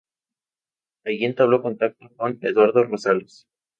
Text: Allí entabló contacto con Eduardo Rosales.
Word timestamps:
Allí 1.05 1.25
entabló 1.25 1.61
contacto 1.61 2.09
con 2.17 2.39
Eduardo 2.41 2.83
Rosales. 2.85 3.45